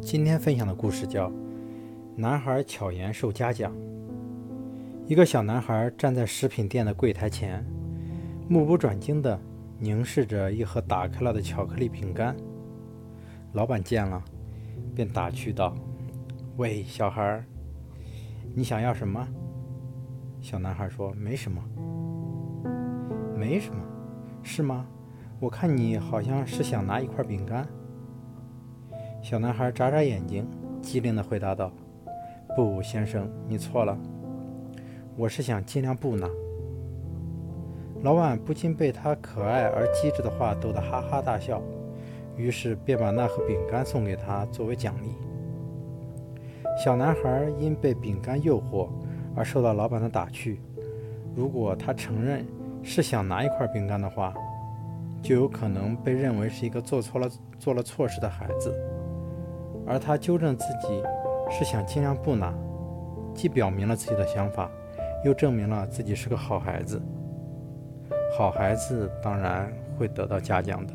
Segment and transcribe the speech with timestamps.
[0.00, 1.28] 今天分享的故事叫
[2.16, 3.72] 《男孩巧言受嘉奖》。
[5.06, 7.64] 一个小男孩站在食品店的柜台前，
[8.48, 9.38] 目不转睛地
[9.78, 12.34] 凝视着一盒打开了的巧克力饼干。
[13.52, 14.22] 老板见了，
[14.94, 15.74] 便打趣道
[16.56, 17.44] ：“喂，小孩，
[18.54, 19.26] 你想要什么？”
[20.40, 21.62] 小男孩说：“没什么，
[23.36, 23.80] 没什么，
[24.42, 24.86] 是吗？
[25.38, 27.66] 我看你好像是想拿一块饼干。”
[29.22, 30.44] 小男孩眨眨眼睛，
[30.82, 31.70] 机灵地回答道
[32.56, 33.96] ：“不，先生，你错了。
[35.16, 36.28] 我是想尽量不拿。”
[38.02, 41.62] 老板不禁被他可爱而机智的话逗得哈哈大笑，
[42.36, 45.14] 于是便把那盒饼干送给他作为奖励。
[46.82, 48.88] 小男孩因被饼干诱惑
[49.36, 50.60] 而受到老板的打趣。
[51.36, 52.44] 如果他承认
[52.82, 54.34] 是想拿一块饼干的话，
[55.22, 58.74] 就有可能被认为是一个做错了、做了错事的孩子。
[59.86, 61.02] 而他纠正自己
[61.50, 62.52] 是想尽量不拿，
[63.34, 64.70] 既表明了自己的想法，
[65.24, 67.00] 又证明了自己是个好孩子。
[68.36, 70.94] 好孩子当然会得到嘉奖的。